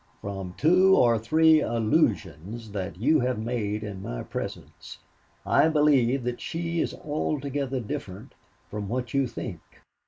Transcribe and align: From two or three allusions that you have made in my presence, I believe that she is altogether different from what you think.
From 0.19 0.55
two 0.57 0.95
or 0.95 1.19
three 1.19 1.59
allusions 1.61 2.71
that 2.71 2.97
you 2.97 3.19
have 3.19 3.37
made 3.37 3.83
in 3.83 4.01
my 4.01 4.23
presence, 4.23 4.97
I 5.45 5.67
believe 5.67 6.23
that 6.23 6.41
she 6.41 6.81
is 6.81 6.95
altogether 6.95 7.79
different 7.79 8.33
from 8.67 8.89
what 8.89 9.13
you 9.13 9.27
think. 9.27 9.61